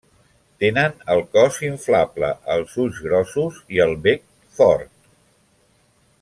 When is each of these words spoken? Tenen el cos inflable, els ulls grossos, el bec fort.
Tenen 0.61 0.95
el 1.15 1.19
cos 1.37 1.59
inflable, 1.67 2.31
els 2.55 2.73
ulls 2.85 3.03
grossos, 3.09 3.61
el 3.87 3.95
bec 4.09 4.27
fort. 4.61 4.93